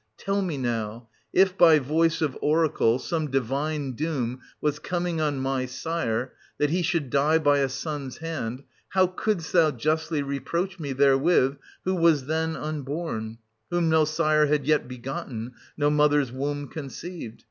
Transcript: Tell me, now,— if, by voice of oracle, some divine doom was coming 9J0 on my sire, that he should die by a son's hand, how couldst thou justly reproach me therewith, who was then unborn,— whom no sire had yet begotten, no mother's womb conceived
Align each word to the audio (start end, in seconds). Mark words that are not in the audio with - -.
Tell 0.17 0.41
me, 0.41 0.57
now,— 0.57 1.09
if, 1.31 1.55
by 1.55 1.77
voice 1.77 2.23
of 2.23 2.35
oracle, 2.41 2.97
some 2.97 3.29
divine 3.29 3.91
doom 3.91 4.41
was 4.59 4.79
coming 4.79 5.17
9J0 5.17 5.23
on 5.27 5.39
my 5.41 5.67
sire, 5.67 6.33
that 6.57 6.71
he 6.71 6.81
should 6.81 7.11
die 7.11 7.37
by 7.37 7.59
a 7.59 7.69
son's 7.69 8.17
hand, 8.17 8.63
how 8.89 9.05
couldst 9.05 9.53
thou 9.53 9.69
justly 9.69 10.23
reproach 10.23 10.79
me 10.79 10.91
therewith, 10.91 11.57
who 11.85 11.93
was 11.93 12.25
then 12.25 12.55
unborn,— 12.55 13.37
whom 13.69 13.89
no 13.91 14.03
sire 14.03 14.47
had 14.47 14.65
yet 14.65 14.87
begotten, 14.87 15.53
no 15.77 15.91
mother's 15.91 16.31
womb 16.31 16.67
conceived 16.67 17.39